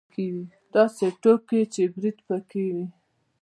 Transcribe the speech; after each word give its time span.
داسې 0.73 1.05
ټوکې 1.21 1.61
چې 1.73 1.83
برید 1.93 2.17
پکې 2.27 2.63
وي. 2.75 2.85